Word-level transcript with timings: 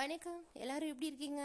வணக்கம். 0.00 0.38
எல்லாரும் 0.62 0.90
எப்படி 0.90 1.08
இருக்கீங்க? 1.10 1.40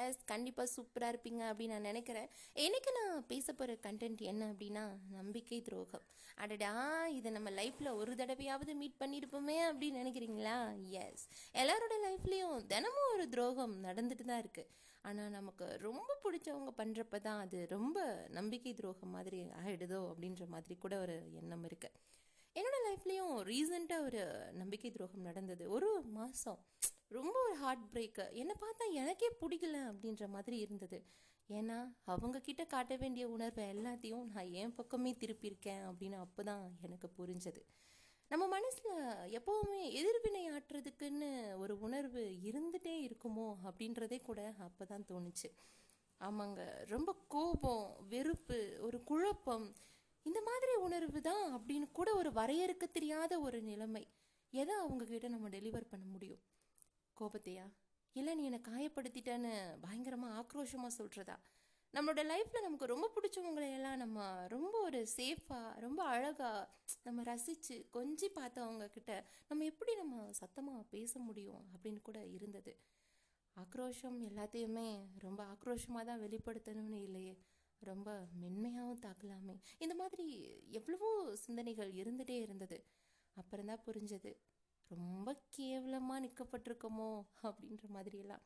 எஸ் 0.00 0.18
கண்டிப்பாக 0.30 0.68
சூப்பராக 0.74 1.12
இருப்பீங்க 1.12 1.42
அப்படின்னு 1.50 1.74
நான் 1.74 1.88
நினைக்கிறேன். 1.90 2.28
எனக்கு 2.64 2.90
நான் 2.98 3.24
பேச 3.30 3.46
போகிற 3.52 3.74
கண்டென்ட் 3.86 4.20
என்ன 4.32 4.42
அப்படின்னா 4.52 4.84
நம்பிக்கை 5.16 5.58
துரோகம். 5.68 6.04
அடடா 6.42 6.70
இதை 7.16 7.30
நம்ம 7.36 7.50
லைஃப்பில் 7.58 7.90
ஒரு 8.00 8.12
தடவையாவது 8.20 8.74
மீட் 8.82 9.00
பண்ணியிருப்போமே 9.00 9.56
அப்படின்னு 9.68 10.02
நினைக்கிறீங்களா? 10.02 10.56
எஸ் 11.02 11.24
எல்லாரோட 11.62 11.96
லைஃப்லேயும் 12.06 12.60
தினமும் 12.72 13.10
ஒரு 13.14 13.24
துரோகம் 13.34 13.74
நடந்துட்டு 13.86 14.26
தான் 14.30 14.42
இருக்குது 14.44 14.70
ஆனால் 15.04 15.34
நமக்கு 15.38 15.68
ரொம்ப 15.88 16.18
பிடிச்சவங்க 16.24 16.74
பண்ணுறப்ப 16.80 17.20
தான் 17.28 17.42
அது 17.46 17.60
ரொம்ப 17.76 17.98
நம்பிக்கை 18.38 18.74
துரோகம் 18.82 19.14
மாதிரி 19.16 19.40
ஆகிடுதோ 19.62 20.00
அப்படின்ற 20.12 20.46
மாதிரி 20.54 20.76
கூட 20.84 20.96
ஒரு 21.06 21.16
எண்ணம் 21.42 21.66
இருக்குது 21.70 21.96
என்னோட 22.56 22.78
லைஃப்லேயும் 22.88 23.34
ரீசெண்டாக 23.50 24.06
ஒரு 24.06 24.22
நம்பிக்கை 24.60 24.90
துரோகம் 24.90 25.26
நடந்தது. 25.30 25.64
ஒரு 25.76 25.90
மாதம் 26.18 26.62
ரொம்ப 27.10 27.34
ஒரு 27.42 27.54
ஹார்ட் 27.54 27.84
பிரேக்கு 27.92 28.24
என்னை 28.32 28.54
பார்த்தா 28.60 28.86
எனக்கே 28.92 29.28
பிடிக்கல 29.40 29.76
அப்படின்ற 29.90 30.28
மாதிரி 30.28 30.58
இருந்தது. 30.58 30.98
ஏன்னா 31.48 31.76
அவங்கக்கிட்ட 32.06 32.66
காட்ட 32.66 32.96
வேண்டிய 32.96 33.28
உணர்வை 33.28 33.64
எல்லாத்தையும் 33.74 34.24
நான் 34.34 34.50
என் 34.52 34.74
பக்கமே 34.74 35.12
திருப்பியிருக்கேன் 35.20 35.82
அப்படின்னு 35.88 36.16
அப்போ 36.16 36.42
தான் 36.42 36.64
எனக்கு 36.82 37.08
புரிஞ்சது. 37.18 37.62
நம்ம 38.30 38.44
மனசில் 38.46 38.96
எப்போவுமே 39.38 39.80
எதிர்வினை 40.00 40.42
ஆற்றுறதுக்குன்னு 40.50 41.30
ஒரு 41.56 41.80
உணர்வு 41.80 42.22
இருந்துகிட்டே 42.48 42.94
இருக்குமோ 43.08 43.46
அப்படின்றதே 43.68 44.18
கூட 44.22 44.54
அப்போ 44.58 44.84
தான் 44.84 45.06
தோணுச்சு. 45.08 45.50
ஆமாங்க. 46.20 46.60
ரொம்ப 46.86 47.10
கோபம் 47.28 48.06
வெறுப்பு 48.08 48.78
ஒரு 48.80 49.00
குழப்பம் 49.02 49.66
இந்த 50.22 50.40
மாதிரி 50.40 50.72
உணர்வு 50.76 51.20
தான் 51.20 51.44
அப்படின்னு 51.56 51.86
கூட 51.92 52.14
ஒரு 52.14 52.32
வரையறுக்க 52.32 52.86
தெரியாத 52.90 53.40
ஒரு 53.40 53.62
நிலைமை. 53.62 54.04
எதை 54.52 54.74
அவங்கக்கிட்ட 54.76 55.28
நம்ம 55.28 55.48
டெலிவர் 55.48 55.90
பண்ண 55.90 56.04
முடியும்? 56.04 56.42
கோபத்தையா? 57.20 57.66
இல்லை 58.12 58.34
நீ 58.34 58.44
என்னை 58.44 58.60
காயப்படுத்திட்டேன்னு 58.68 59.52
பயங்கரமாக 59.80 60.36
ஆக்ரோஷமாக 60.40 60.92
சொல்கிறதா 60.98 61.36
நம்மளோட 61.94 62.22
லைஃப்பில் 62.24 62.64
நமக்கு 62.64 62.86
ரொம்ப 62.86 63.06
பிடிச்சவங்களையெல்லாம் 63.14 63.96
நம்ம 63.96 64.46
ரொம்ப 64.46 64.80
ஒரு 64.80 65.06
சேஃபாக 65.16 65.80
ரொம்ப 65.80 66.04
அழகாக 66.04 66.68
நம்ம 67.02 67.22
ரசித்து 67.22 67.76
கொஞ்சி 67.92 68.28
பார்த்தவங்கக்கிட்ட 68.34 69.12
நம்ம 69.48 69.64
எப்படி 69.64 69.94
நம்ம 69.94 70.32
சத்தமாக 70.32 70.82
பேச 70.90 71.18
முடியும்? 71.18 71.62
அப்படின்னு 71.74 72.00
கூட 72.02 72.26
இருந்தது. 72.26 72.72
ஆக்ரோஷம் 73.56 74.18
எல்லாத்தையுமே 74.30 74.88
ரொம்ப 75.18 75.44
ஆக்ரோஷமாக 75.44 76.04
தான் 76.04 76.20
வெளிப்படுத்தணும்னு 76.20 77.00
இல்லையே 77.02 77.34
ரொம்ப 77.82 78.08
மென்மையாகவும் 78.40 79.02
தாக்கலாமே. 79.06 79.56
இந்த 79.78 79.94
மாதிரி 79.94 80.26
எவ்வளவோ 80.70 81.10
சிந்தனைகள் 81.36 81.92
இருந்துகிட்டே 81.92 82.36
இருந்தது. 82.40 82.78
அப்புறம் 83.36 83.66
தான் 83.66 83.84
புரிஞ்சது. 83.86 84.32
ரொம்ப 84.88 85.44
கேவலமாக 85.48 86.26
நிற்கப்பட்டிருக்கோமோ 86.26 87.22
அப்படின்ற 87.42 87.86
மாதிரியெல்லாம். 87.88 88.44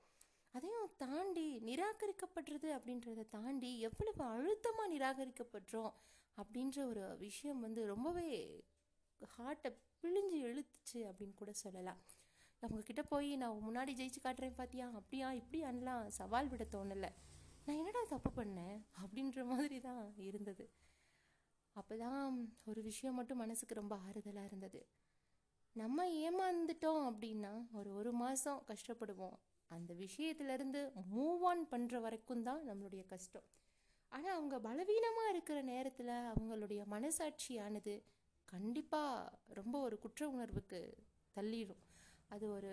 அதையும் 0.51 0.91
தாண்டி 0.97 1.59
நிராகரிக்கப்படுறது 1.59 2.69
அப்படின்றத 2.79 3.29
தாண்டி 3.29 3.79
எவ்வளவு 3.79 4.25
அழுத்தமாக 4.25 4.93
நிராகரிக்கப்படுறோம் 4.95 5.93
அப்படின்ற 6.37 6.87
ஒரு 6.87 7.17
விஷயம் 7.17 7.61
வந்து 7.61 7.87
ரொம்பவே 7.87 8.31
ஹார்ட்டை 9.39 9.71
பிழிஞ்சு 10.03 10.39
இழுத்துச்சு 10.47 11.01
அப்படின்னு 11.09 11.34
கூட 11.34 11.53
சொல்லலாம். 11.53 12.01
அவங்கக்கிட்ட 12.62 13.03
போய் 13.09 13.37
நான் 13.37 13.62
முன்னாடி 13.69 13.93
ஜெயிச்சு 13.95 14.21
காட்டுறேன் 14.23 14.59
பார்த்தியா 14.59 14.93
அப்படியா? 14.93 15.33
இப்படி 15.33 15.65
அண்ணலாம் 15.65 16.06
சவால் 16.06 16.49
விட 16.49 16.65
தோணலை. 16.65 17.11
நான் 17.65 17.77
என்னடா 17.77 18.03
தப்பு 18.09 18.43
பண்ணேன்? 18.43 18.83
அப்படின்ற 19.03 19.45
மாதிரி 19.45 19.81
தான் 19.81 20.15
இருந்தது. 20.17 20.71
அப்போ 21.73 21.97
தான் 21.97 22.53
ஒரு 22.65 22.83
விஷயம் 22.83 23.15
மட்டும் 23.15 23.39
மனசுக்கு 23.39 23.75
ரொம்ப 23.75 23.97
ஆறுதலாக 23.97 24.45
இருந்தது. 24.45 24.87
நம்ம 25.77 26.05
ஏமாந்துட்டோம் 26.25 27.03
அப்படின்னா 27.11 27.53
ஒரு 27.78 27.91
ஒரு 27.98 28.11
மாதம் 28.23 28.59
கஷ்டப்படுவோம். 28.70 29.37
அந்த 29.70 29.92
விஷயத்துலேருந்து 30.05 30.81
மூவ் 31.12 31.42
ஆன் 31.51 31.62
பண்ணுற 31.70 31.97
வரைக்கும் 32.06 32.42
தான் 32.48 32.61
நம்மளுடைய 32.69 33.03
கஷ்டம். 33.12 33.47
ஆனால் 34.12 34.34
அவங்க 34.39 34.56
பலவீனமாக 34.67 35.33
இருக்கிற 35.34 35.59
நேரத்தில் 35.70 36.12
அவங்களுடைய 36.33 36.83
மனசாட்சியானது 36.94 37.94
கண்டிப்பாக 38.49 39.33
ரொம்ப 39.60 39.75
ஒரு 39.87 39.97
குற்ற 40.05 40.22
உணர்வுக்கு 40.34 40.81
தள்ளிடும் 41.37 41.83
அது 42.34 42.44
ஒரு 42.56 42.72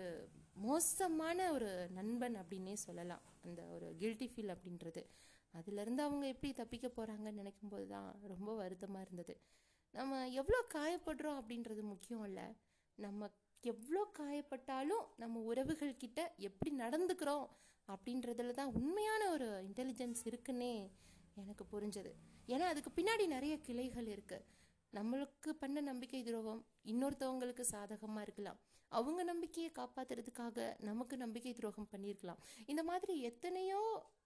மோசமான 0.66 1.38
ஒரு 1.56 1.70
நண்பன் 1.98 2.36
அப்படின்னே 2.42 2.74
சொல்லலாம். 2.86 3.24
அந்த 3.44 3.60
ஒரு 3.74 3.86
கில்ட்டி 4.02 4.28
ஃபீல் 4.32 4.54
அப்படின்றது. 4.54 5.02
அதுலேருந்து 5.54 6.02
அவங்க 6.06 6.24
எப்படி 6.34 6.50
தப்பிக்க 6.60 6.86
போகிறாங்கன்னு 6.88 7.40
நினைக்கும்போது 7.42 7.86
தான் 7.94 8.10
ரொம்ப 8.32 8.50
வருத்தமாக 8.62 9.04
இருந்தது. 9.06 9.34
நம்ம 9.94 10.18
எவ்வளோ 10.40 10.58
காயப்படுறோம் 10.74 11.38
அப்படின்றது 11.40 11.82
முக்கியம் 11.92 12.26
இல்லை. 12.30 12.46
நம்ம 12.98 13.28
எவ்வளோ 13.64 14.02
காயப்பட்டாலும் 14.18 15.04
நம்ம 15.22 15.40
உறவுகள்கிட்ட 15.50 16.20
எப்படி 16.48 16.70
நடந்துக்கிறோம் 16.76 17.46
அப்படின்றதுல 17.88 18.54
தான் 18.60 18.74
உண்மையான 18.80 19.22
ஒரு 19.34 19.48
இன்டெலிஜென்ஸ் 19.68 20.22
இருக்குன்னே 20.30 20.72
எனக்கு 21.42 21.64
புரிஞ்சது. 21.72 22.12
ஏன்னா 22.52 22.66
அதுக்கு 22.72 22.90
பின்னாடி 22.98 23.24
நிறைய 23.34 23.54
கிளைகள் 23.66 24.08
இருக்குது 24.14 24.46
நம்மளுக்கு 24.92 25.50
பண்ண 25.62 25.80
நம்பிக்கை 25.88 26.20
துரோகம் 26.22 26.62
இன்னொருத்தவங்களுக்கு 26.92 27.64
சாதகமாக 27.74 28.24
இருக்கலாம். 28.26 28.58
அவங்க 28.92 29.20
நம்பிக்கையை 29.22 29.70
காப்பாத்துறதுக்காக 29.78 30.76
நமக்கு 30.88 31.16
நம்பிக்கை 31.16 31.52
துரோகம் 31.58 31.90
பண்ணியிருக்கலாம். 31.92 32.40
இந்த 32.66 32.82
மாதிரி 32.90 33.14
எத்தனையோ 33.30 33.80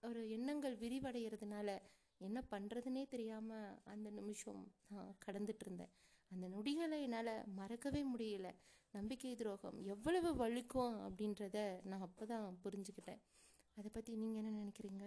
ஒரு 0.09 0.21
எண்ணங்கள் 0.37 0.75
விரிவடைகிறதுனால 0.83 1.77
என்ன 2.21 2.39
பண்ணுறதுனே 2.53 3.03
தெரியாமல் 3.13 3.77
அந்த 3.93 4.09
நிமிஷம் 4.09 4.63
நான் 4.93 5.15
கடந்துட்டு 5.25 5.65
இருந்தேன். 5.65 5.91
அந்த 6.31 6.45
நொடிகளை 6.47 6.97
என்னால் 7.01 7.33
மறக்கவே 7.59 8.01
முடியல. 8.13 8.47
நம்பிக்கை 8.93 9.35
துரோகம் 9.35 9.77
எவ்வளவு 9.83 10.29
வலிக்கும் 10.35 10.95
அப்படின்றத 11.05 11.57
நான் 11.83 12.01
அப்போ 12.01 12.25
தான் 12.25 12.59
புரிஞ்சுக்கிட்டேன். 12.63 13.21
அதை 13.77 13.89
பற்றி 13.93 14.15
நீங்கள் 14.15 14.41
என்ன 14.43 14.57
நினைக்கிறீங்க? 14.63 15.05